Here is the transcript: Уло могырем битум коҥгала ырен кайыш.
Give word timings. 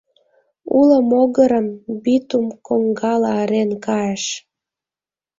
Уло 0.77 0.97
могырем 1.09 1.67
битум 2.03 2.45
коҥгала 2.67 3.31
ырен 3.43 3.71
кайыш. 3.85 4.23